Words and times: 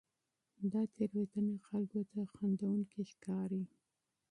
دا 0.71 0.81
تېروتنې 0.95 1.55
خلکو 1.67 1.99
ته 2.11 2.19
خندوونکې 2.33 3.01
ښکاري. 3.11 3.63